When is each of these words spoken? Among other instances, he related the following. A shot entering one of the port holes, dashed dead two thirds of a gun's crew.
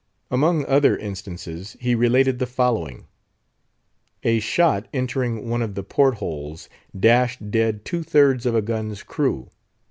Among 0.31 0.65
other 0.65 0.97
instances, 0.97 1.77
he 1.79 1.93
related 1.93 2.39
the 2.39 2.47
following. 2.47 3.05
A 4.23 4.39
shot 4.39 4.87
entering 4.91 5.47
one 5.47 5.61
of 5.61 5.75
the 5.75 5.83
port 5.83 6.15
holes, 6.15 6.69
dashed 6.99 7.51
dead 7.51 7.85
two 7.85 8.01
thirds 8.01 8.47
of 8.47 8.55
a 8.55 8.63
gun's 8.63 9.03
crew. 9.03 9.51